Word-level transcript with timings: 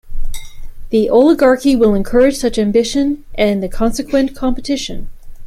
The 0.89 1.11
Oligarchy 1.11 1.75
will 1.75 1.93
encourage 1.93 2.35
such 2.37 2.57
ambition 2.57 3.23
and 3.35 3.61
the 3.61 3.69
consequent 3.69 4.35
competition. 4.35 5.09